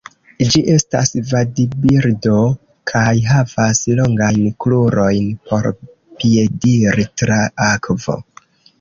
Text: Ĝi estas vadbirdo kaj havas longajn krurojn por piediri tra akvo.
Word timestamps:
Ĝi 0.53 0.61
estas 0.75 1.11
vadbirdo 1.31 2.39
kaj 2.93 3.13
havas 3.27 3.83
longajn 4.01 4.43
krurojn 4.65 5.31
por 5.47 5.71
piediri 5.79 7.11
tra 7.23 7.43
akvo. 7.73 8.23